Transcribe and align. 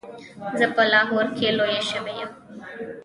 زه 0.59 0.65
په 0.75 0.83
لاهور 0.91 1.25
کې 1.37 1.55
لویه 1.57 1.83
شوې 1.91 2.13
یم. 2.19 2.31